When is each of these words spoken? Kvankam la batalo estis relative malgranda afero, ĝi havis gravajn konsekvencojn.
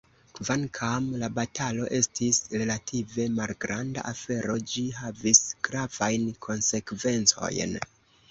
Kvankam 0.37 1.09
la 1.23 1.27
batalo 1.39 1.83
estis 1.97 2.39
relative 2.61 3.27
malgranda 3.41 4.05
afero, 4.13 4.57
ĝi 4.71 4.85
havis 5.01 5.41
gravajn 5.69 6.27
konsekvencojn. 6.47 7.79